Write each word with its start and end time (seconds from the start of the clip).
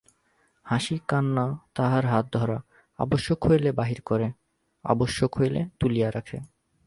হাসি 0.65 0.97
কান্না 1.07 1.45
তাহার 1.75 2.05
হাতধরা, 2.05 2.57
আবশ্যক 2.99 3.39
হইলে 3.47 3.69
বাহির 3.71 3.99
করে, 4.01 4.27
আবশ্যক 4.85 5.31
হইলে 5.39 5.61
তুলিয়া 5.79 6.09
রাখে। 6.11 6.37